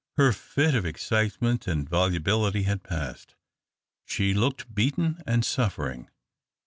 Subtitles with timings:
[0.17, 3.35] Her fit of excitement and volubility had passed;
[4.03, 6.07] she looked beaten and suff'ering.